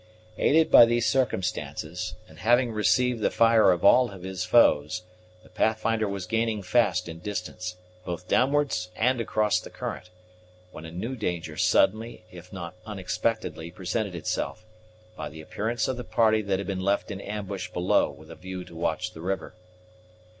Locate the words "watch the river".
18.75-19.53